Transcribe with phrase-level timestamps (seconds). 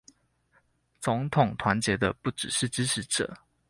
[0.99, 3.37] 總統團結的不只是支持者